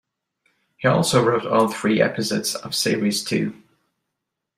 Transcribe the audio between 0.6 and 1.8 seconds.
He also wrote all